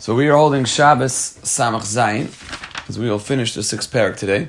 [0.00, 2.28] So we are holding Shabbos Samach Zayin,
[2.88, 4.48] as we will finish the sixth parak today.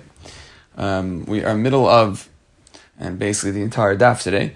[0.77, 2.29] Um, we are middle of,
[2.97, 4.55] and basically the entire daf today,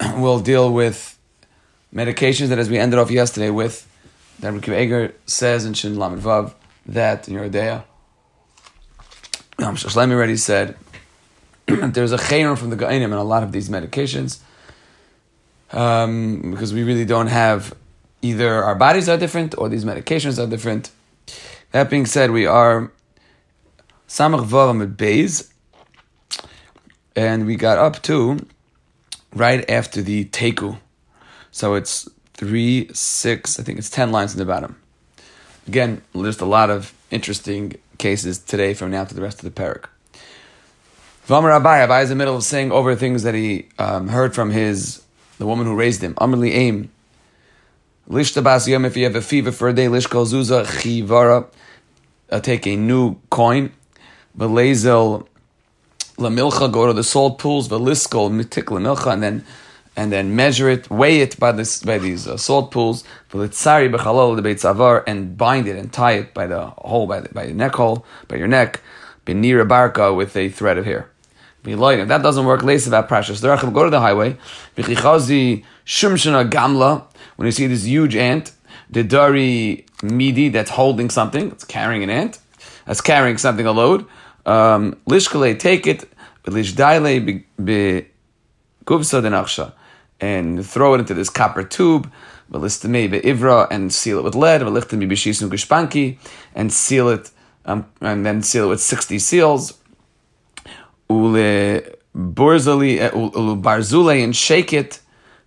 [0.18, 1.18] we'll deal with
[1.94, 3.88] medications that, as we ended off yesterday with,
[4.40, 6.52] that Rabbi Eger says in Shin Lamed Vav
[6.84, 7.84] that in Yoreh De'ah.
[9.66, 10.76] Um, Shlomi already said
[11.66, 14.40] there's a chayrim from the Ga'inim in a lot of these medications
[15.72, 17.74] um, because we really don't have
[18.24, 20.90] either our bodies are different or these medications are different.
[21.72, 22.90] That being said, we are
[24.08, 25.52] Samach Vavam Beis,
[27.14, 28.38] and we got up to
[29.34, 30.78] right after the Teku.
[31.50, 34.76] So it's three, six, I think it's ten lines in the bottom.
[35.68, 39.62] Again, there's a lot of interesting cases today from now to the rest of the
[39.62, 39.84] parak.
[41.26, 44.34] Vamar Abai, Abai is in the middle of saying over things that he um, heard
[44.34, 45.02] from his
[45.38, 46.14] the woman who raised him.
[46.14, 46.90] Amrli Aim,
[48.08, 51.46] Lishta bas yom, if you have a fever for a day, lishkol zuza chivara,
[52.42, 53.72] take a new coin.
[54.36, 55.26] Velezel
[56.18, 57.70] lamilcha, go to the salt pools.
[57.70, 59.44] Veliskol mitik lamilcha, and then
[59.96, 63.04] and then measure it, weigh it by this by these uh, salt pools.
[63.30, 67.20] Velitzari bechalal the beit savar, and bind it and tie it by the hole by
[67.20, 68.82] the, by the neck hole by your neck.
[69.24, 71.08] Benira barka with a thread of hair.
[71.66, 73.40] If that doesn't work, about precious.
[73.40, 74.36] Go to the highway.
[74.76, 77.04] Shumshana gamla
[77.36, 78.52] when you see this huge ant,
[78.90, 82.38] the dari midi that's holding something, it's carrying an ant,
[82.86, 84.06] that's carrying something a load.
[84.46, 86.04] Um, lishkale, take it,
[86.44, 88.06] lishdaile be
[88.84, 89.72] guvsa denachsha,
[90.20, 92.10] and throw it into this copper tube.
[92.52, 94.60] Velistame ivra and seal it with lead.
[94.60, 96.18] Velichtami b'shisnu gishpanki
[96.54, 97.30] and seal it,
[97.64, 99.78] um, and then seal it with sixty seals.
[101.08, 101.80] Ule
[102.14, 105.00] burzali, uh, ule barzule and shake it.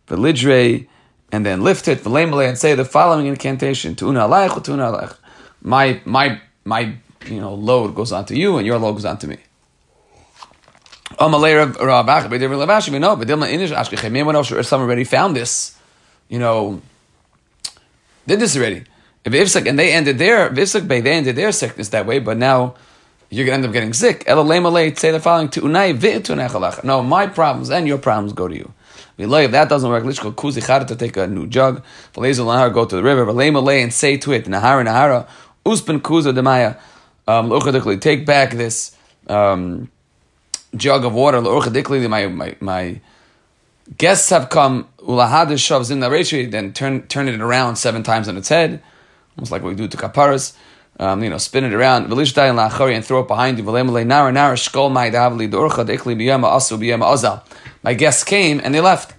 [0.08, 0.88] Velidre
[1.32, 5.16] and then lift it, and say the following incantation: Tuna aleich, tuna aleich.
[5.62, 9.38] My my my you know load goes onto you, and your load goes onto me.
[11.20, 11.34] Some
[14.82, 15.76] already found this,
[16.30, 16.82] you know,
[18.28, 18.84] did this already.
[19.26, 22.76] If and they ended their they ended their sickness that way, but now
[23.30, 24.24] you're gonna end up getting sick.
[24.28, 25.50] Say the following:
[26.84, 28.74] No, my problems and your problems go to you.
[29.18, 31.84] If that doesn't work, lishkol kuzi to take a new jug.
[32.14, 33.26] V'leizu lahar, go to the river.
[33.26, 35.28] V'leima lay and say to it, nahara nahara,
[35.66, 36.80] uspen kuza demaya.
[37.28, 38.96] Um, take back this
[39.28, 39.90] um,
[40.76, 41.42] jug of water.
[41.42, 43.02] My, my, my
[43.98, 44.88] guests have come.
[45.00, 48.82] Ulahad shovs in the ratio, then turn turn it around seven times on its head,
[49.38, 50.56] almost like we do to kaparas.
[51.00, 53.64] Um, you know, spin it around, and throw it behind you.
[57.84, 59.14] My guests came and they left.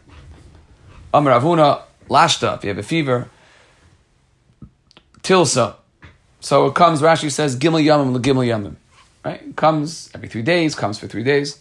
[1.14, 3.30] Amar Avuna, if you have a fever,
[5.22, 5.76] Tilsa.
[6.40, 8.76] So it comes, Rashi says, Gimel Yamim, Gimel Yamim.
[9.24, 9.42] Right?
[9.42, 11.60] It comes every three days, comes for three days.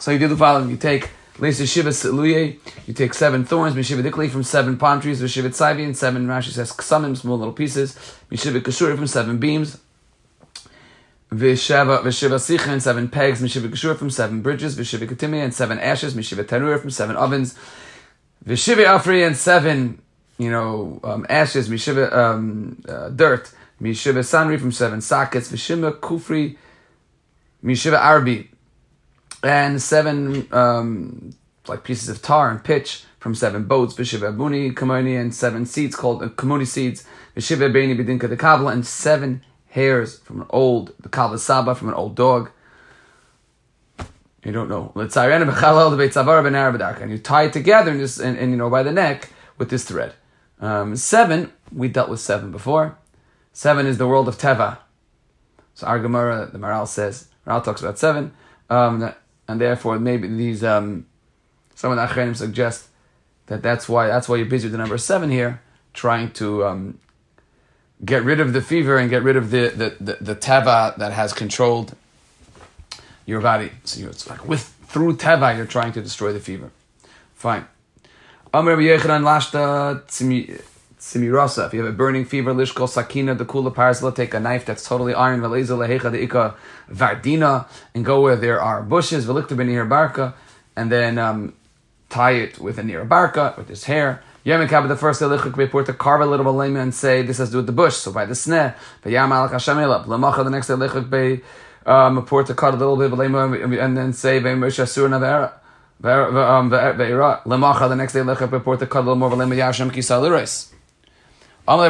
[0.00, 0.70] So you do the following.
[0.70, 5.96] You take you take seven thorns, Mishiva Dikli from seven palm trees, Mishiva Tzaivi, and
[5.96, 7.94] seven, Rashi says, Ksamim, small little pieces,
[8.30, 9.78] Mishiva Kashuri from seven beams,
[11.30, 16.14] Visheva Sicha and seven pegs, Mishiva Geshur from seven bridges, Vishiva Katimi and seven ashes,
[16.14, 17.54] Mishiva Tanur from seven ovens,
[18.44, 20.00] Vishiva Afri and seven,
[20.38, 26.56] you know, um, ashes, Mishiva um, uh, dirt, Mishiva Sanri from seven sockets, Vishiva Kufri,
[27.62, 28.48] Mishiva Arbi,
[29.42, 31.34] and seven um,
[31.66, 35.96] like pieces of tar and pitch from seven boats, Vishiva Abuni, Kamoni, and seven seeds
[35.96, 37.04] called uh, Kamoni seeds,
[37.36, 41.94] Vishiva Beni Bidinka the Kavla, and seven hairs from an old the kalvasaba from an
[41.94, 42.50] old dog.
[44.44, 44.92] You don't know.
[44.94, 45.10] And
[47.10, 49.84] you tie it together and, just, and, and you know by the neck with this
[49.84, 50.14] thread.
[50.60, 52.96] Um, seven, we dealt with seven before.
[53.52, 54.78] Seven is the world of Teva.
[55.74, 58.32] So our Gemara, the Maharal says, Maharal talks about seven,
[58.70, 59.12] um,
[59.48, 61.06] and therefore maybe these um,
[61.74, 62.88] some of the Achrenim suggest
[63.46, 65.62] that that's why that's why you're busy with the number seven here,
[65.94, 66.98] trying to um,
[68.04, 71.12] get rid of the fever and get rid of the, the, the, the teva that
[71.12, 71.96] has controlled
[73.26, 73.70] your body.
[73.84, 76.70] So it's like with through teva you're trying to destroy the fever.
[77.34, 77.66] Fine.
[80.98, 81.66] Tsimirasa.
[81.66, 84.86] If you have a burning fever, Lishkol Sakina, the Kula Parsla, take a knife that's
[84.86, 86.54] totally iron, Valeza Lehecha the Ika
[86.90, 90.34] Vardina, and go where there are bushes, Velikta Benir Barka,
[90.76, 91.54] and then um,
[92.08, 94.22] tie it with a near barka, with his hair.
[94.44, 97.48] Yom the first day Lichuk report to carve a little balema and say this has
[97.48, 97.96] to do with the bush.
[97.96, 101.44] So by the sneh, but Yam Alach Lamacha the next day Lichuk be
[101.84, 105.52] um report to cut a little bit balema and then say Ve'Moshe Asur Navera.
[106.02, 107.42] Um, Ve'ira.
[107.44, 110.74] The next day Lichuk report to cut a little more balema Yashem Kisal
[111.68, 111.88] Really,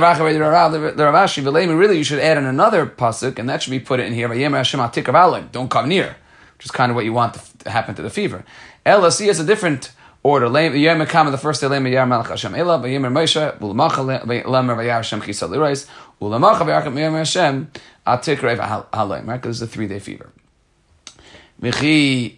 [1.98, 4.26] you should add in another pasuk, and that should be put in here.
[4.26, 6.16] Don't come near,
[6.56, 8.44] which is kind of what you want to happen to the fever.
[8.84, 9.92] LSC is a different
[10.24, 10.48] order.
[10.48, 11.68] The first day.
[11.68, 11.80] Right,
[19.26, 20.32] because it's a three day fever.
[21.62, 22.34] Michi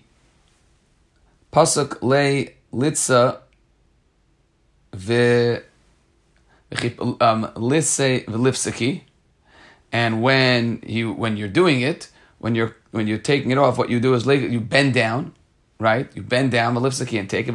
[1.51, 3.39] pasuk le litza
[4.93, 5.63] ve
[7.21, 7.51] um,
[9.93, 13.91] and when you when you're doing it, when you're when you're taking it off, what
[13.91, 15.35] you do is you bend down,
[15.79, 16.09] right?
[16.15, 17.55] You bend down the lifsiki and take it.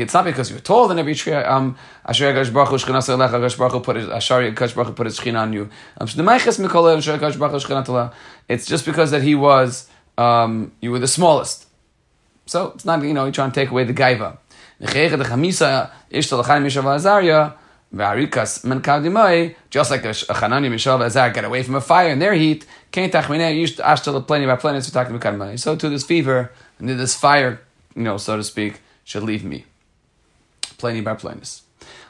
[0.00, 1.32] It's not because you're taller than every tree.
[1.34, 4.10] Um, Asher Gash Baruch Hu Shechina Selecha Gash Baruch Hu put it.
[4.10, 5.70] Asher Gash Baruch Hu put his Shechina on you.
[5.98, 6.08] Um,
[8.48, 11.66] it's just because that he was um, you were the smallest.
[12.46, 14.38] So it's not you know you're trying to take away the gaiva.
[14.84, 15.10] Just
[19.90, 23.56] like a Chananya Mishav Azar get away from a fire in their heat, can't tachmine
[23.56, 27.60] used ashtal plenty by plenty to to So to this fever and this fire,
[27.96, 29.64] you know, so to speak, should leave me.
[30.76, 31.62] Plenty by plainness.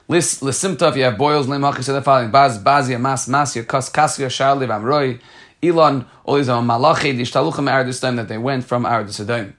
[0.09, 3.89] Lis lisimta if you have boils lemach said the following baz bazia mas masya kas
[3.91, 5.21] kasya sharli vamroi
[5.63, 9.55] Elon all these malachi dishtaluchim aradistim that they went from aradisadim.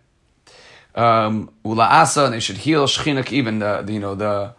[0.95, 4.53] Um, asa and they should heal shchinak even the, the you know the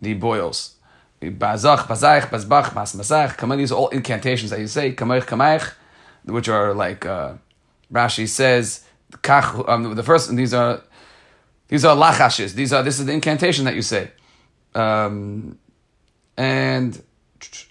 [0.00, 0.76] the boils.
[1.20, 3.36] Bazach, bazach, bazbach, mas mazach.
[3.36, 4.92] Come on, these are all incantations that you say.
[4.94, 5.72] Kameich, kameich,
[6.24, 7.34] which are like uh,
[7.92, 8.84] Rashi says.
[9.22, 10.82] Kach, um, the first these are
[11.68, 12.54] these are lachashes.
[12.54, 14.10] These are this is the incantation that you say.
[14.74, 15.58] Um,
[16.36, 17.00] and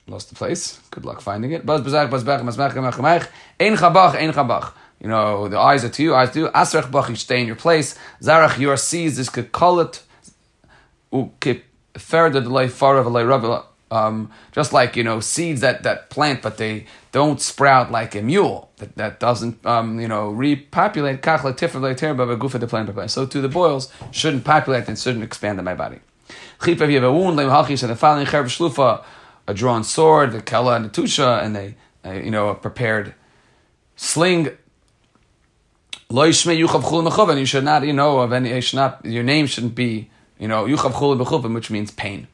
[0.07, 0.79] lost the place.
[0.91, 1.65] Good luck finding it.
[1.65, 3.27] Baz bazach, bazbach, masmach, kameich,
[3.59, 4.73] ein chabach, ein chabach.
[5.01, 6.47] You know, the eyes are to you, eyes to you.
[6.49, 7.97] Asrach bach, you stay in your place.
[8.21, 10.03] Zarach, your seeds, this could call it.
[11.11, 11.63] Ukip
[11.97, 12.97] further delay far
[13.91, 18.21] um, just like you know seeds that, that plant but they don't sprout like a
[18.21, 24.97] mule that, that doesn't um, you know repopulate so to the boils shouldn't populate and
[24.97, 25.99] shouldn't expand in my body
[26.61, 27.37] if you have a wound
[29.47, 31.75] a drawn sword the kala and the tusha and they
[32.05, 33.13] a you know a prepared
[33.97, 34.49] sling
[36.17, 39.05] and you should not you know of any Should not.
[39.05, 40.09] your name shouldn't be
[40.41, 42.27] you know, yuchav chula b'chupim, which means pain.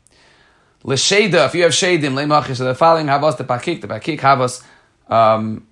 [0.83, 4.63] L'sheda, if you have shadim, le'machir, so the following havas the pakik, the pakik havas,
[5.09, 5.68] um,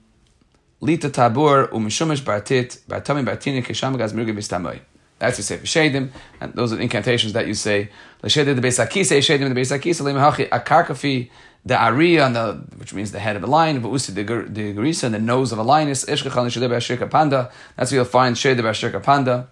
[0.82, 4.82] lita tabur, umishumish bartit, bartami bartini, kisham gaz mirgi bistamoy.
[5.18, 6.10] That's you say for shadim,
[6.42, 7.90] and those are incantations that you say.
[8.22, 11.30] L'sheda the beisakisa, shadim the beisakisa, le'mahachi, akarkafi,
[11.66, 14.74] the ari on the, which means the head of a lion, but usi the the
[14.74, 18.36] garisa, and the nose of a lioness, ishkachal l'sheda b'ashirka panda, that's where you'll find
[18.36, 19.48] b'ashirka panda,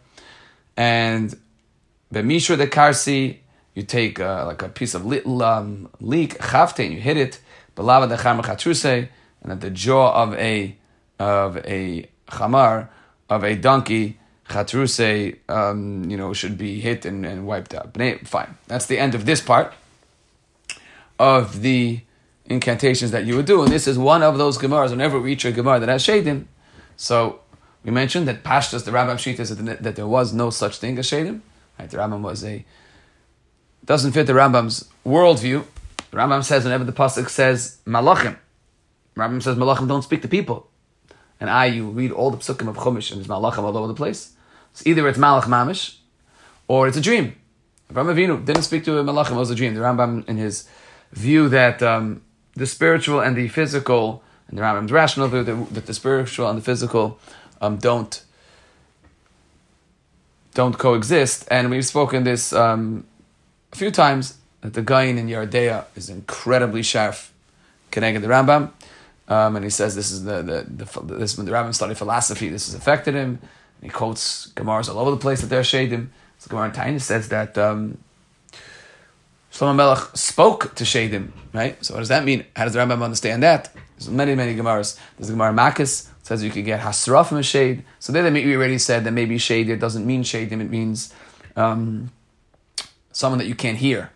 [0.78, 1.36] and
[2.14, 3.38] B'mishra de karsi,
[3.74, 7.40] you take uh, like a piece of little um, leek, chavte, and you hit it.
[7.76, 9.10] Belava de chamar chatruse,
[9.42, 10.78] and at the jaw of a
[11.18, 12.90] of a chamar
[13.30, 17.98] of a donkey, chatruse, um, you know, should be hit and, and wiped out.
[18.28, 18.58] Fine.
[18.68, 19.74] That's the end of this part
[21.24, 22.02] of the
[22.46, 24.90] incantations that you would do, and this is one of those gemaras.
[24.90, 26.48] Whenever we reach a gemara that has shadim,
[26.98, 27.40] so
[27.86, 31.40] we mentioned that Pashtas, the Rambam Shita, that there was no such thing as shadim.
[31.80, 31.90] Right?
[31.90, 32.66] The Rambam was a
[33.86, 35.64] doesn't fit the Rambam's worldview.
[36.12, 38.36] The Rambam says whenever the pasuk says malachim,
[39.16, 40.70] Rambam says malachim don't speak to people,
[41.40, 43.94] and I you read all the psukim of Chumash and there's malachim all over the
[43.94, 44.34] place.
[44.74, 46.00] So either it's malach mamish,
[46.68, 47.38] or it's a dream.
[47.94, 49.74] Rambam Avinu didn't speak to a malachim; it was a dream.
[49.74, 50.68] The Rambam, in his
[51.14, 52.22] view that um,
[52.56, 56.58] the spiritual and the physical, and the Rambam's rational view that, that the spiritual and
[56.58, 57.20] the physical
[57.62, 58.24] um, don't
[60.54, 61.48] don't coexist.
[61.50, 63.06] And we've spoken this um,
[63.72, 67.16] a few times that the guy in Yoreh De'ah is incredibly sharp,
[67.90, 68.72] connected the Rambam.
[69.28, 72.50] Um, and he says this is the, the, the this when the Rambam studied philosophy,
[72.50, 73.40] this has affected him.
[73.82, 76.10] And he quotes Gemaras all over the place that they're shadim.
[76.38, 77.98] So Gemara Taina says that um,
[79.54, 81.84] Shlomo Melech spoke to shadim, right?
[81.86, 82.44] So what does that mean?
[82.56, 83.72] How does the Rambam understand that?
[83.98, 84.98] There's many, many Gemaras.
[85.16, 87.86] There's the Gemara Makis, says you could get hasra from a shade.
[88.00, 91.14] So there, they we already said that maybe shade it doesn't mean shade, it means
[91.56, 92.12] um,
[93.12, 94.10] someone that you can't hear.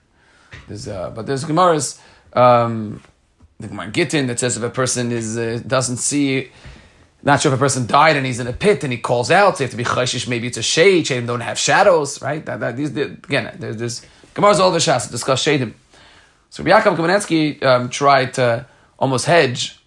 [0.68, 2.02] There's, uh, but there's Gemara's,
[2.34, 3.04] um,
[3.60, 6.52] the Gemara Gittin that says if a person is uh, doesn't see,
[7.22, 9.58] not sure if a person died and he's in a pit and he calls out,
[9.58, 12.44] so you have to be chayshish, maybe it's a shade, shadim don't have shadows, right?
[12.44, 14.02] That, that, these, again, there's, there's
[14.38, 15.74] Gemara's all the shas discuss shadim.
[16.52, 18.68] So Yaakov Kamenetsky um, tried to
[19.00, 19.80] almost hedge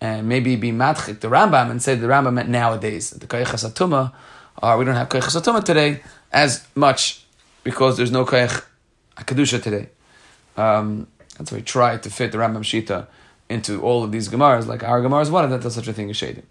[0.00, 3.10] and maybe be matchik the Rambam and say the Rambam meant nowadays.
[3.10, 4.12] The Koyach Atuma,
[4.60, 7.24] or we don't have Koyach Atuma today as much
[7.62, 8.64] because there's no Koyach
[9.18, 9.90] Kedusha today.
[10.56, 11.06] Um,
[11.38, 13.06] that's why we tried to fit the Rambam Shita
[13.48, 15.92] into all of these Gemaras, like our Gemara is one of them, does such a
[15.92, 16.42] thing as Shadim.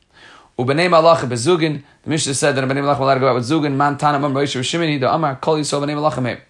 [0.57, 1.83] Ubenei Malach bezugin.
[2.03, 3.73] The Mishnah said that Ubenei Malach allowed to go out with zugin.
[3.73, 6.41] Man tana mam Rosh Shimini the Amar Kol Yisrael Benei Malach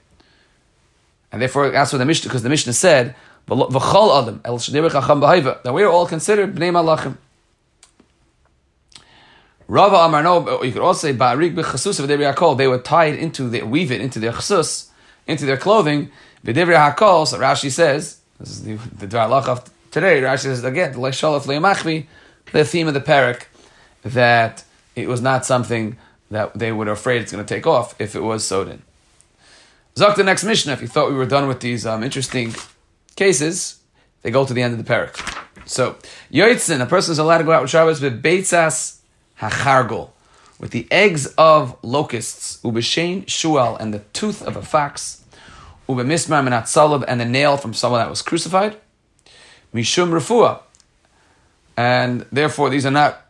[1.34, 3.16] And therefore, that's what the Mishnah, because the Mishnah said,
[3.48, 7.18] "V'chol adam el shneir chacham b'hayva." That we are all considered bnei malachim.
[9.68, 12.56] Rava Amar no, you could also say ba'arik b'chasus v'debri hakol.
[12.56, 14.92] They were tied into the weave it into their chasus,
[15.26, 16.12] into their clothing.
[16.46, 17.26] V'debri hakol.
[17.26, 20.22] So Rashi says, this is the the Dvar of today.
[20.22, 22.06] Rashi says again, the leishalaf le'amachvi,
[22.52, 23.46] the theme of the parak
[24.04, 24.64] that
[24.96, 25.98] it was not something
[26.30, 28.84] that they were afraid it's going to take off if it was sewed in.
[29.96, 32.54] Zok the next Mishnah, if you thought we were done with these um, interesting
[33.16, 33.80] cases,
[34.24, 35.16] they go to the end of the parak.
[35.66, 35.98] So,
[36.32, 39.00] Yoitzin, a person is allowed to go out with Shabbos with Beitzas
[39.40, 40.10] Hachargol,
[40.60, 45.24] with the eggs of locusts, Ubeshain Shuel, and the tooth of a fox,
[45.88, 48.78] Ubemismar Menat Salab, and the nail from someone that was crucified,
[49.74, 50.62] Mishum Rafua.
[51.78, 53.24] And therefore, these are not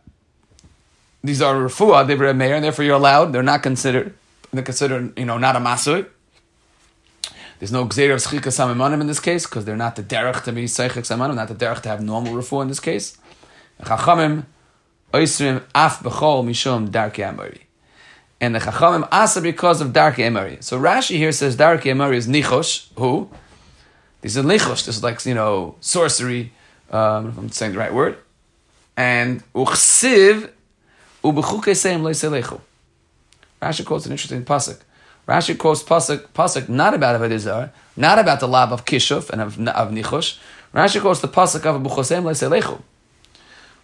[1.24, 3.32] these are refuah, they were mayor, and therefore you're allowed.
[3.32, 4.14] They're not considered.
[4.52, 6.06] They're considered, you know, not a masur.
[7.58, 10.52] There's no gzeir of schika samimanim in this case because they're not the derech to
[10.52, 13.16] be seichik samimanim, not the derech to have normal refuah in this case.
[13.82, 14.44] Chachamim
[15.12, 17.62] oisrim af bechol mishum darki amari.
[18.40, 20.58] And the chachamim asa because of darki amari.
[20.60, 22.88] So Rashi here says darki amari is nichosh.
[22.96, 23.30] Who?
[24.20, 24.86] This is nichosh.
[24.86, 26.52] This is like you know sorcery.
[26.90, 28.18] Um, if I'm saying the right word.
[28.96, 30.50] And uchsiv
[33.62, 34.78] Rashi quotes an interesting pasuk.
[35.26, 39.58] Rashi quotes pasuk, pasuk not about Avodah not about the lab of Kishuf and of,
[39.68, 40.38] of Nichosh.
[40.74, 42.82] Rashi quotes the pasuk of Buchosem Leiselechu,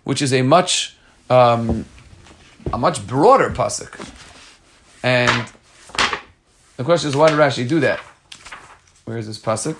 [0.05, 0.97] which is a much
[1.31, 1.87] um,
[2.73, 3.99] a much broader pasuk.
[5.03, 5.51] And
[6.77, 8.01] the question is, why did Rashi do that?
[9.05, 9.79] Where is this pasuk?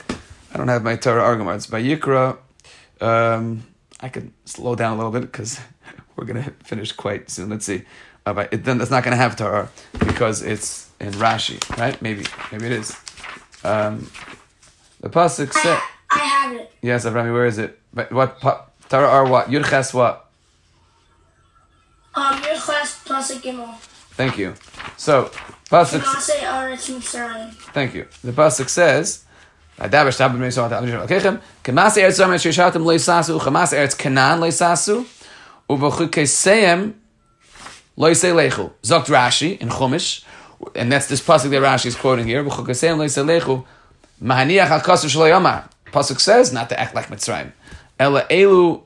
[0.53, 1.67] I don't have my Torah arguments.
[1.67, 2.39] By Yikra,
[3.01, 3.65] um,
[4.01, 5.61] I could slow down a little bit because
[6.17, 7.51] we're going to finish quite soon.
[7.51, 7.83] Let's see.
[8.25, 12.01] Uh, but it, then that's not going to have Torah because it's in Rashi, right?
[12.03, 12.97] Maybe, maybe it is.
[13.65, 14.11] Um,
[15.01, 15.79] the pasuk said.
[16.11, 16.73] I have it.
[16.83, 17.79] Yes, Avrami, where is it?
[17.93, 18.41] But what
[18.89, 19.49] Torah are what?
[19.49, 20.27] Yurches what?
[22.15, 23.75] Um, Yurches pasuk gimel.
[24.13, 24.55] Thank you.
[24.97, 25.31] So
[25.71, 26.03] pasuk.
[27.73, 28.07] Thank you.
[28.23, 29.25] The pasuk says.
[29.79, 30.83] Adaber shtabim meisot al
[31.65, 33.41] Kemas eretz zomer shishatim leisasu.
[33.41, 35.07] Kemas eretz Canaan leisasu.
[35.71, 36.93] Uvachukeseyem
[37.97, 38.73] loisei lechu.
[38.83, 40.25] Zokt Rashi in Chumash,
[40.75, 42.45] and that's this pasuk that Rashi is quoting here.
[45.93, 47.53] Pasuk says not to act like Mitzrayim.
[47.99, 48.83] Ela elu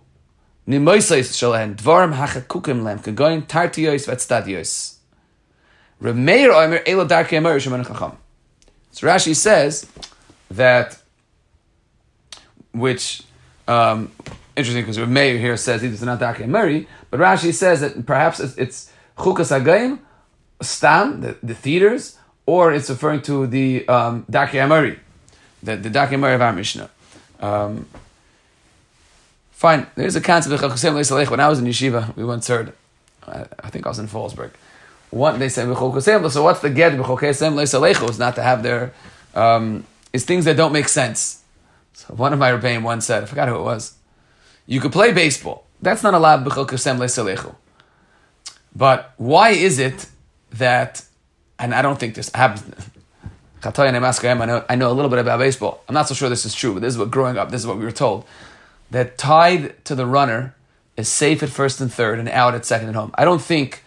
[0.68, 4.96] nimoisais shalen dvarim hachakukim lem kagoyin tartiyos v'tztadiyos.
[6.00, 8.16] Remeir oimer elu darkei emer shemen chacham.
[8.92, 9.86] So Rashi says
[10.50, 10.98] that
[12.72, 13.22] which
[13.66, 14.10] um,
[14.56, 18.56] interesting because Meir here says it's not Darkei Murray, but Rashi says that perhaps it's,
[18.56, 19.98] it's Chukas Agayim,
[20.64, 24.98] Stam, the, the theaters, or it's referring to the um, Darkei Murray,
[25.62, 26.90] the, the Darkei Murray of our Mishnah.
[27.40, 27.86] Um,
[29.52, 31.30] fine, there's a concept of Chachasem Leisalech.
[31.30, 32.72] When I was in yeshiva, we once heard,
[33.26, 34.50] I, I think I was in Fallsburg.
[35.10, 38.08] One, they said, so what's the get B'chokesem Leisalech?
[38.10, 38.92] Is not to have their,
[39.34, 41.42] um, it's things that don't make sense.
[41.92, 43.94] So one of my rebbeim once said, I forgot who it was.
[44.66, 45.66] You could play baseball.
[45.80, 46.44] That's not allowed
[48.74, 50.06] But why is it
[50.58, 51.04] that,
[51.58, 52.62] and I don't think this happens,
[53.62, 55.82] I know, a little bit about baseball.
[55.88, 57.66] I'm not so sure this is true, but this is what growing up, this is
[57.66, 58.24] what we were told.
[58.90, 60.54] That tied to the runner
[60.96, 63.10] is safe at first and third and out at second and home.
[63.14, 63.82] I don't think,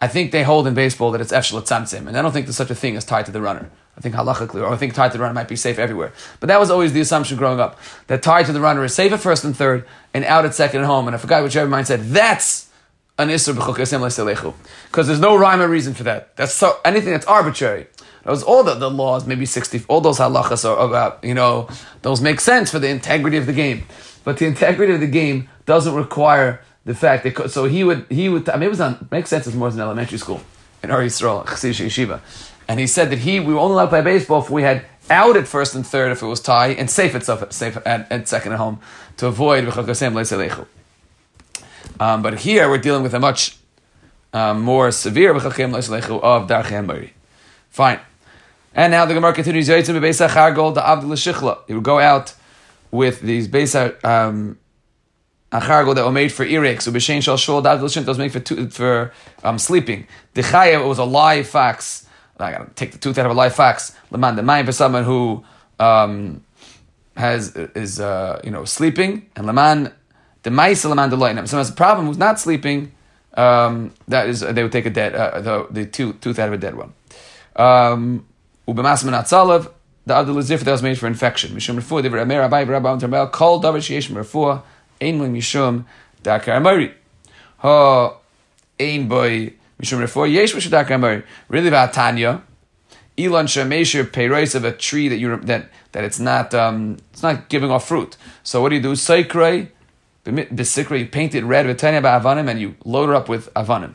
[0.00, 2.56] I think they hold in baseball that it's efshel tzamtzim, and I don't think there's
[2.56, 3.70] such a thing as tied to the runner.
[3.96, 6.12] I think halachically, or I think tied to the runner might be safe everywhere.
[6.40, 7.78] But that was always the assumption growing up
[8.08, 10.80] that tied to the runner is safe at first and third, and out at second
[10.80, 11.06] and home.
[11.06, 12.70] And I forgot whichever mind said that's
[13.18, 14.54] an isur b'chukasem
[14.86, 16.36] because there's no rhyme or reason for that.
[16.36, 17.86] That's so anything that's arbitrary.
[18.24, 21.68] Those all the, the laws, maybe sixty, all those halachas are about you know
[22.02, 23.86] those make sense for the integrity of the game,
[24.24, 28.28] but the integrity of the game doesn't require the fact that so he would he
[28.28, 30.40] would I mean it was on makes sense as more as an elementary school
[30.82, 32.20] in Ar Yisrael Chassidish Yeshiva
[32.68, 34.84] and he said that he we were only allowed to play baseball if we had
[35.10, 38.28] out at first and third if it was tie, and safe at safe at, at
[38.28, 38.80] second at home
[39.18, 39.64] to avoid
[42.00, 43.56] um, But here we're dealing with a much
[44.32, 47.10] um, more severe of Darchem
[47.70, 48.00] Fine.
[48.74, 49.68] And now the Gemara continues.
[49.68, 52.34] He would go out
[52.90, 54.58] with these Beisa um,
[55.52, 56.82] achargo that were made for earaches.
[56.82, 59.12] So b'shein shal shul dagdil those made for for
[59.44, 60.06] um, sleeping.
[60.34, 62.04] The chayev was a live fox
[62.38, 63.94] I gotta take the tooth out of a live fox.
[64.10, 65.44] Leman the mind for someone who
[65.78, 66.42] um,
[67.16, 69.92] has is uh, you know sleeping, and Laman
[70.44, 72.92] the mice Laman the Someone has a problem who's not sleeping.
[73.36, 76.54] Um, that is, they would take a dead uh, the the tooth, tooth out of
[76.54, 76.92] a dead one.
[77.56, 78.26] Um,
[80.06, 81.54] the other lizif that was made for infection.
[81.56, 84.62] Mishum refuah divrei Amir Abai Rabbi Termel Kol Davar Sheyesh Refuah
[85.00, 85.84] Ein Lo Mishum
[86.22, 86.92] Dakar Amari
[87.58, 88.16] Ha
[88.78, 92.42] Ein Boy Mishum Refuah Yesh Mishum Dakar Amari Really Tanya
[93.16, 97.48] Elon Shemesher Peiros of a tree that you that that it's not um, it's not
[97.48, 98.16] giving off fruit.
[98.42, 98.92] So what do you do?
[98.92, 99.70] Seikrei
[100.24, 103.94] Besikra, you paint it red with Tanya Avanim and you load it up with Avanim.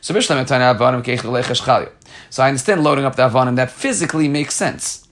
[0.00, 1.90] So Bishlam Tanya Avanim
[2.30, 5.06] So I understand loading up the Avanim that physically makes sense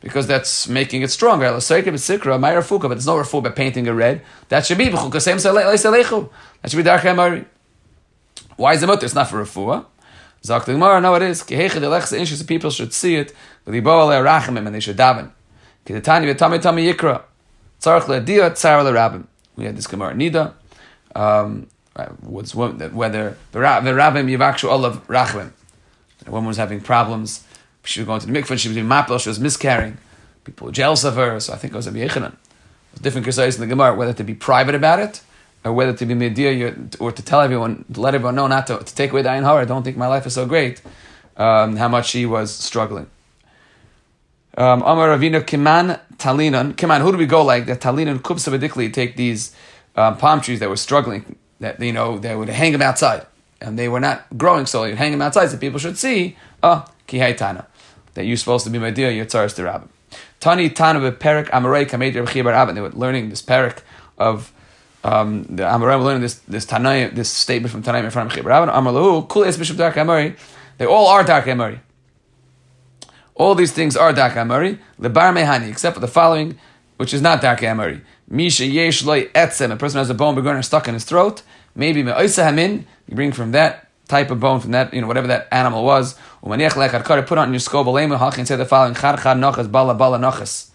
[0.00, 1.46] because that's making it stronger.
[1.46, 4.22] But there's no refu by painting it red.
[4.48, 7.46] That should be that should be dark.
[8.56, 9.06] Why is it mutter?
[9.06, 9.86] It's not for refuah.
[10.44, 11.48] Zak the Gemara, no, it is.
[11.50, 13.32] Inches people should see it.
[13.64, 15.30] But and they should daven.
[15.86, 17.22] Kedetani v'tami tami yikra.
[17.80, 19.26] Tzarech le'dia tzar le'rabim.
[19.56, 20.54] We had this Gemara Nida.
[21.14, 21.68] Um,
[22.20, 25.52] what's whether the rabbim yivakshu olav rachmim.
[26.26, 27.44] A woman was having problems
[27.84, 29.98] she was going to the mikvah, she was doing mapel, she was miscarrying.
[30.44, 32.36] People were jealous of her, so I think it was a Yechanan.
[33.00, 35.22] Different criticized in the Gemara, whether to be private about it,
[35.64, 38.78] or whether to be media, or to tell everyone, to let everyone know not to,
[38.78, 39.62] to take away the ayin hara.
[39.62, 40.82] I don't think my life is so great.
[41.36, 43.08] Um, how much she was struggling.
[44.56, 46.74] Um, Amar Ravina Kiman Talinan.
[46.74, 47.80] Kiman, who do we go like that?
[47.80, 49.54] Talinan Kubsabadikli take these
[49.96, 53.26] um, palm trees that were struggling, that you know they would hang them outside,
[53.60, 56.36] and they were not growing, so you'd hang them outside so people should see.
[56.62, 57.66] Oh, Kihaitana
[58.14, 59.88] that you're supposed to be Mediyah Yatzaris the Rabbim.
[60.40, 62.74] Tani Tana Perik Amarei Kamed Rabbi Rabbin.
[62.74, 63.78] They were learning this Perik
[64.18, 64.52] of
[65.04, 68.44] um, the Amarei were learning this this Tanai, this statement from Tanai in front of
[68.44, 68.68] Rabbin.
[68.68, 70.36] Amarlahu Kul Es Bishop Dark Amari.
[70.78, 71.80] They all are Dark Amari.
[73.42, 74.78] All these things are Dark Amari.
[75.00, 76.60] Lebar Mehani, except for the following,
[76.96, 78.00] which is not Dark Amari.
[78.28, 79.72] Misha Yesh Loi Etzem.
[79.72, 81.42] A person has a bone beginner stuck in his throat.
[81.74, 82.86] Maybe Me'oisa Hamin.
[83.08, 86.14] You bring from that type of bone from that, you know, whatever that animal was.
[86.40, 90.70] Put on your skull, and say the following: Chad chad nochas bala bala nochas.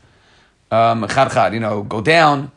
[0.69, 2.51] Um, chad, you know, go down.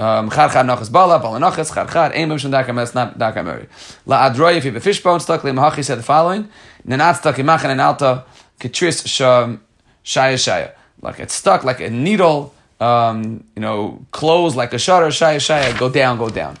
[0.00, 2.10] Um, chad nochas bala bala nochas chad chad.
[2.16, 3.68] Aim b'mshon dakam that's not dakam
[4.04, 5.42] La adroy if you have a fish bone stuck.
[5.42, 6.48] Leim said the following:
[6.84, 8.24] Nenat stuck imachan and alta
[8.60, 9.58] ketris shaya
[10.04, 10.72] shaya.
[11.00, 12.54] Like it's stuck like a needle.
[12.80, 15.06] Um, you know, close like a shutter.
[15.06, 15.78] Shaya shaya.
[15.78, 16.58] Go down, go down.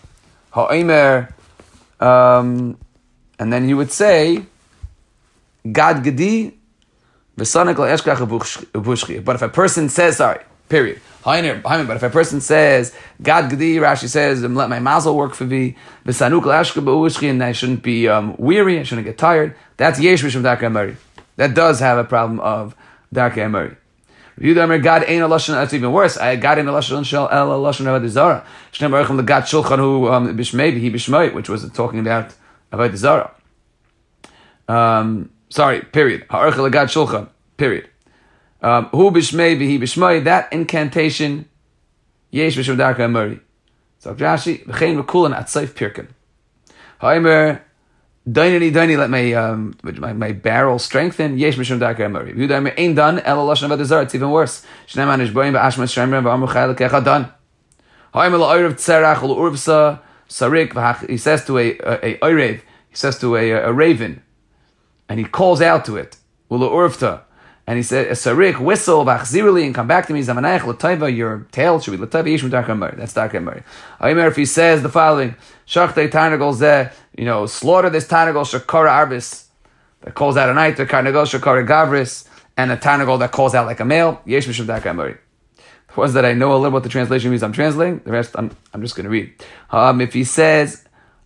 [0.50, 1.34] Ha'omer.
[2.00, 2.78] Um,
[3.38, 4.42] and then you would say,
[5.70, 6.58] Gad Gedi,
[7.36, 11.00] but if a person says, sorry, period.
[11.24, 15.76] But if a person says, God Gedi, Rashi says, let my mazel work for me,
[16.04, 20.96] and I shouldn't be um, weary, I shouldn't get tired, that's Yesh Amari.
[21.36, 22.76] That does have a problem of
[23.12, 23.76] Darka Amari.
[24.38, 25.54] God ain't a lashon.
[25.54, 26.16] That's even worse.
[26.16, 28.44] I God ain't a lashon shel el a lashon avad zara.
[28.72, 32.34] Shnei baruchim the God shulchan who um, bishmei he bishmei, which was talking about
[32.72, 33.30] about the zara.
[34.68, 36.26] Um, sorry, period.
[36.30, 37.88] Ha'archa lagad shulchan, period.
[38.62, 41.46] Um, hu b'shmei v'hi b'shmei, that incantation,
[42.30, 43.40] yesh b'shem darka amari.
[43.98, 46.08] So Rashi, v'chein v'kulan atzayf pirkin.
[46.98, 47.62] Ha'emer,
[48.26, 51.36] Dainani, daini, let my, um, my, my barrel strengthen.
[51.36, 52.32] Yesh mishum darka amari.
[52.32, 53.20] Yudaim ain't done.
[53.20, 54.64] El lashon avad It's even worse.
[54.86, 57.30] Shneim anish boim ba'ashmas shemrem v'amu chayel done.
[58.14, 61.08] Ha'emer la'orev tzerach l'urvsa sarik.
[61.08, 64.22] He says to a a, a, a he says to a, a raven
[65.08, 66.16] and he calls out to it,
[66.50, 67.22] Ula Urfta,
[67.66, 71.80] and he said, Sarik, whistle, vachziruli, and come back to me, Zamanayach, Lataiva, your tail
[71.80, 72.94] should be Lataiva Yishim Dark Murray.
[72.96, 73.62] That's Dark Murray.
[74.00, 75.34] Aymer, if he says the following,
[75.66, 79.46] Shachtei Tarnagol Zeh, you know, slaughter this Tarnagol Shakara Arbis,
[80.02, 83.64] that calls out a night, the Karnagol Shakara Gavris, and a Tarnagol that calls out
[83.66, 85.16] like a male, Yesh Mishim Dark Murray.
[85.94, 88.00] The ones that I know a little what the translation means, I'm translating.
[88.00, 89.32] The rest, I'm, I'm just going to read.
[89.70, 90.84] Um, if he says,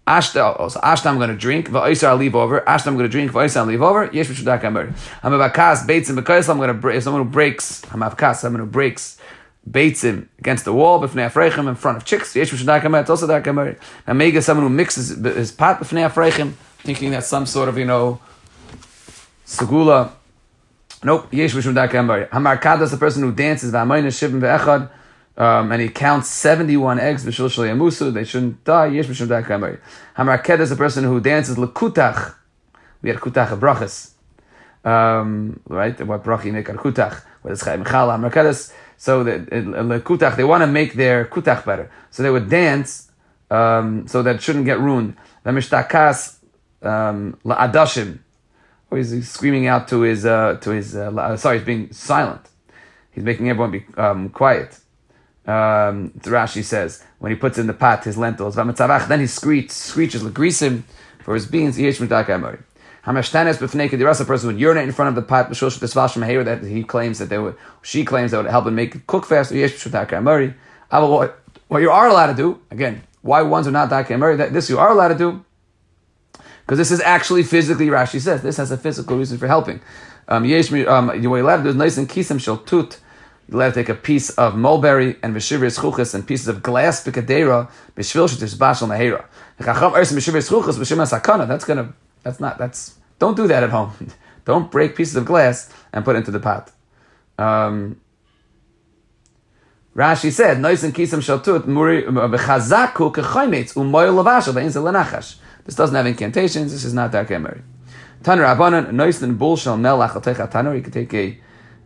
[0.09, 3.05] Ashta, oh, so Ashta I'm going to drink, Va'isa I'll leave over, Ashta I'm going
[3.05, 4.94] to drink, Va'isa I'll leave over, Yesh Mishudak Amr.
[5.23, 8.16] I'm about Kas, Beitzim, because I'm going to break, if someone who breaks, I'm about
[8.16, 9.18] Kas, someone who breaks,
[9.71, 13.27] Beitzim against the wall, B'fnei Afreichim, in front of chicks, Yesh Mishudak Amr, it's also
[13.27, 13.77] Dak Amr.
[14.07, 17.85] And Mega, someone who mixes his pot, B'fnei Afreichim, thinking that's some sort of, you
[17.85, 18.18] know,
[19.47, 20.12] Segula.
[21.05, 22.29] Nope, Yesh Mishudak Amr.
[22.33, 24.88] Hamar Kada is the person who dances, Va'amayna Shivim Ve'echad,
[25.38, 29.07] um, and he counts 71 eggs, they shouldn't die, Yesh.
[29.07, 32.35] Hamarked is a person who dances Lekutach.
[33.01, 34.12] We had Kutach of Brachas.
[34.85, 35.98] Um, right?
[36.05, 37.22] What brachi make on Kutach?
[37.42, 38.18] What is Chaim Chala?
[38.18, 41.88] Hamarked so the Lekutach, they want to make their Kutach better.
[42.11, 43.11] So they would dance,
[43.48, 45.16] um, so that it shouldn't get ruined.
[45.44, 46.38] The Mishtakas,
[46.83, 48.18] um, La'adashim,
[48.90, 52.48] or he's screaming out to his, uh, to his, uh, sorry, he's being silent
[53.18, 54.79] he's making everyone be um, quiet.
[55.48, 60.22] Um, Rashi says when he puts in the pot his lentils, then he screeches, screeches
[60.61, 60.84] him
[61.24, 61.78] for his beans.
[61.78, 67.30] Hamashtanes b'fnei kedirasa person would urinate in front of the pot that he claims that
[67.30, 69.54] they would, she claims that would help him make it cook faster.
[71.68, 73.02] What you are allowed to do again?
[73.22, 74.37] Why ones are not daka amari?
[74.37, 75.44] This you are allowed to do
[76.61, 77.87] because this is actually physically.
[77.87, 79.80] Rashi says this has a physical reason for helping.
[80.28, 83.00] Um, yesh um, you allowed to do is nice and kisam shel tut.
[83.50, 87.70] You're to take a piece of mulberry and v'shivris chuchas and pieces of glass b'kadera
[87.96, 89.24] b'shvil shetisbashal nahera.
[91.48, 91.94] That's gonna.
[92.22, 92.58] That's not.
[92.58, 93.92] That's don't do that at home.
[94.44, 96.70] Don't break pieces of glass and put into the pot.
[97.37, 98.00] Um,
[99.94, 106.06] Rashi said, "Noisin kisam shaltut muri bechazaku kechaymetz umoyel lavashal ve'inzel lenachash." This doesn't have
[106.06, 106.72] incantations.
[106.72, 107.61] This is not that kemery.
[108.22, 110.74] Tanur Rabbanan, noisin bul shal melach al.
[110.74, 111.38] You can take a,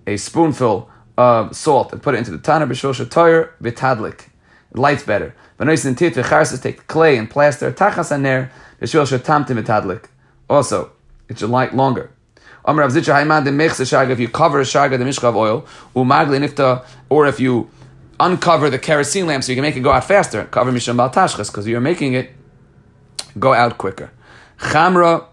[0.06, 4.28] a spoonful of salt and put it into the tanur b'shul shatoyer v'tadlik.
[4.70, 5.34] It lights better.
[5.56, 6.14] But noisin tit
[6.62, 10.06] take clay and plaster tachas aner b'shul shatamtim v'tadlik.
[10.48, 10.92] Also,
[11.28, 12.10] it should light longer.
[12.64, 12.76] If
[14.20, 15.66] you cover a shaga the mishka of oil,
[17.10, 17.68] or if you
[18.20, 21.10] uncover the kerosene lamp so you can make it go out faster, cover misham bal
[21.10, 22.30] tashchas because you're making it
[23.38, 24.12] go out quicker.
[24.58, 25.24] Chamra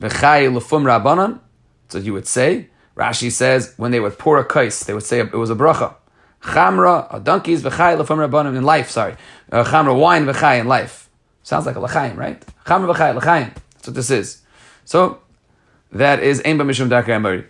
[0.00, 1.40] v'chay lefum rabbanon.
[1.88, 2.70] So you would say.
[2.96, 5.94] Rashi says when they would pour a kais, they would say it was a bracha.
[6.42, 8.90] Chamra, a donkeys v'chay lefum rabbanon in life.
[8.90, 9.16] Sorry,
[9.52, 11.08] uh, chamra wine v'chay in life.
[11.42, 12.40] Sounds like a l'chaim, right?
[12.64, 13.52] Chamra v'chay l'chaim.
[13.74, 14.42] That's what this is.
[14.84, 15.20] So
[15.92, 17.44] that is Ein Mishum Darkei Amari.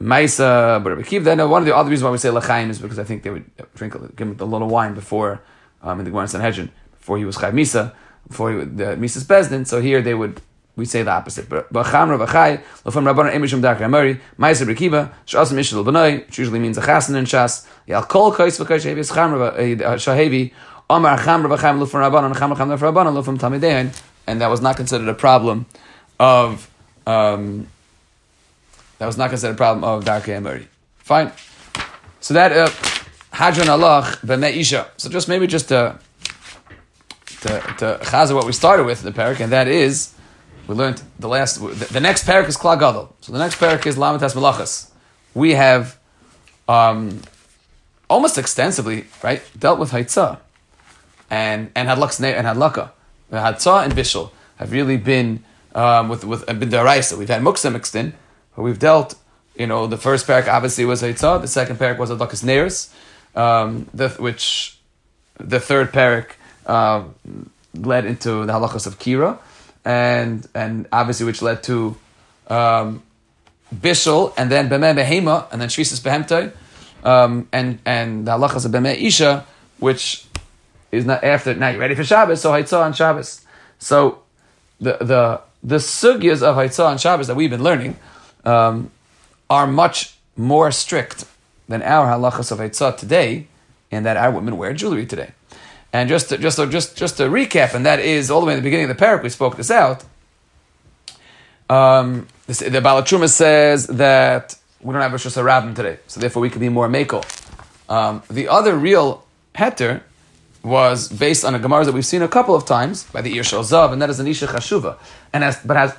[0.00, 2.98] Maisa, but keep then one of the other reasons why we say Lachaim is because
[2.98, 5.40] I think they would drink give him a little wine before
[5.82, 7.94] um, in the Gemara Sanhedrin before he was Chayv Misa
[8.28, 9.66] before he the Misa's Bezdin.
[9.66, 10.42] So here they would
[10.76, 11.48] we say the opposite.
[11.48, 16.58] But Bacham Rav Lofam Rabbanon Emishum Darkei Amari Maisa Rekiva Shas Mishal B'nai which usually
[16.58, 20.52] means a Chasen and Shas Yal Kol Kais Cham Shahevi
[20.88, 25.08] Omar Cham Rav Lofam Rabbanon Cham Cham Rav Lofam Tamidein and that was not considered
[25.08, 25.66] a problem
[26.20, 26.70] of
[27.06, 27.66] um,
[28.98, 30.68] that was not considered a problem of Darkei Amari.
[30.98, 31.32] Fine.
[32.20, 32.70] So that uh,
[33.30, 34.90] Hadron Allah Isha.
[34.96, 35.98] So just maybe just to
[37.42, 40.15] to, to chaza what we started with in the parak, and that is
[40.66, 43.14] we learned the last the, next parak is Kla Gadol.
[43.20, 44.90] So the next parak is Lamatas Malachas.
[45.34, 45.98] We have
[46.68, 47.22] um,
[48.08, 50.38] almost extensively right dealt with Haitzah
[51.30, 52.90] and and Hadlaks and Hadlaka.
[53.32, 57.16] Hadtzah and Bishul have really been um, with with bin daraisa.
[57.16, 58.14] We've had muksa mixed in,
[58.54, 59.14] but we've dealt.
[59.54, 62.92] You know, the first parak obviously was Haitzah, the second parak was Adakas Neris,
[63.34, 64.78] um, the, which
[65.38, 66.32] the third parak
[66.66, 67.04] uh,
[67.74, 69.38] led into the halachas of Kira,
[69.86, 71.96] and and obviously which led to
[72.48, 73.02] um,
[73.74, 76.52] Bishul, and then Bemeh Behema, and then Shvisas Behemtai,
[77.06, 79.46] um, and and the halachas of Bemeh Isha,
[79.78, 80.26] which
[80.90, 81.54] is not after.
[81.54, 82.40] Now you're ready for Shabbos?
[82.40, 83.42] So Haitzah on Shabbos.
[83.78, 84.22] So
[84.80, 87.96] the the the sugyas of Haitzah and Shabbos that we've been learning
[88.44, 88.90] um,
[89.48, 91.26] are much more strict
[91.68, 93.46] than our halachas of Haitzah today,
[93.92, 95.30] in that our women wear jewelry today.
[95.96, 98.52] And just to, just to, just just to recap, and that is all the way
[98.52, 100.04] in the beginning of the parak, we spoke this out.
[101.70, 106.42] Um, this, the Balachuma says that we don't have a Shus Rabbim today, so therefore
[106.42, 107.22] we can be more Mako.
[107.88, 110.02] Um, the other real heter
[110.62, 113.60] was based on a Gemara that we've seen a couple of times by the Irshal
[113.60, 114.98] Zav, and that is an Isha Chashuva.
[115.32, 115.96] And as, but as,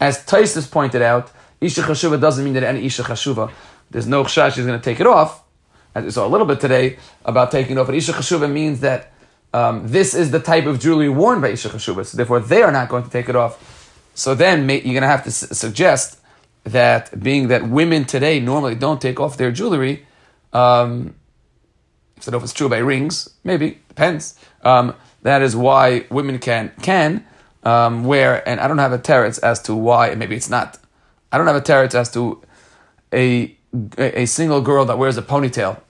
[0.00, 3.52] as Taisus pointed out, Isha Chashuva doesn't mean that any Isha Chashuva,
[3.90, 5.42] there's no Chash is going to take it off.
[5.94, 7.88] As we saw a little bit today about taking it off.
[7.88, 9.12] But Isha Chashuva means that
[9.52, 12.72] um, this is the type of jewelry worn by Isha Chashuva, so therefore they are
[12.72, 13.74] not going to take it off.
[14.14, 16.20] So then you're going to have to suggest
[16.64, 20.06] that being that women today normally don't take off their jewelry,
[20.52, 21.14] um,
[22.20, 24.38] so if it's true by rings, maybe depends.
[24.62, 27.24] Um, that is why women can can
[27.64, 30.14] um, wear, and I don't have a teretz as to why.
[30.14, 30.78] Maybe it's not.
[31.30, 32.42] I don't have a teretz as to
[33.12, 33.56] a
[33.98, 35.80] a single girl that wears a ponytail,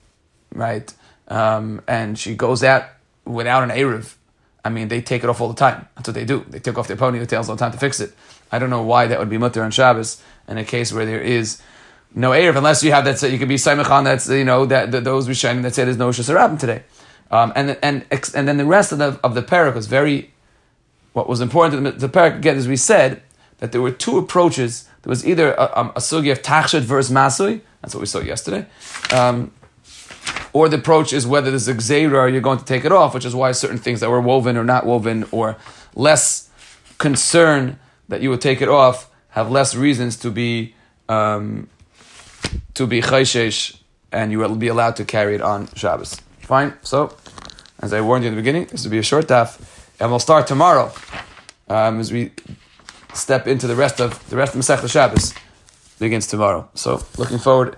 [0.53, 0.93] right?
[1.29, 2.85] Um, and she goes out
[3.29, 4.15] without an eruv.
[4.65, 5.89] I mean, they take it off all the time.
[5.95, 6.45] That's what they do.
[6.49, 8.13] They take off their ponytails all the time to fix it.
[8.51, 11.21] I don't know why that would be mutter on Shabbos in a case where there
[11.21, 11.63] is
[12.15, 15.05] no Erev, unless you have that, you could be Saimachan, that's, you know, that, that
[15.05, 16.83] those Rishonim that say there's no Shasarabim today.
[17.31, 20.33] Um, and, and, and then the rest of the, of the parak was very,
[21.13, 23.23] what was important to the, the parak, again, as we said,
[23.59, 24.89] that there were two approaches.
[25.03, 28.21] There was either a, a, a sugi of Tachshit versus Masui, that's what we saw
[28.21, 28.67] yesterday,
[29.13, 29.53] um,
[30.53, 33.25] or the approach is whether there's a Gzeira, you're going to take it off, which
[33.25, 35.57] is why certain things that were woven or not woven, or
[35.95, 36.49] less
[36.99, 40.75] concern that you would take it off, have less reasons to be
[41.09, 41.69] um,
[42.75, 43.79] to be chayshesh
[44.13, 46.21] and you will be allowed to carry it on Shabbos.
[46.41, 46.75] Fine.
[46.83, 47.17] So,
[47.81, 49.61] as I warned you in the beginning, this will be a short daf,
[50.01, 50.93] and we'll start tomorrow
[51.69, 52.33] um, as we
[53.15, 55.35] step into the rest of the rest of Masech Shabbos
[55.99, 56.69] begins tomorrow.
[56.75, 57.77] So, looking forward.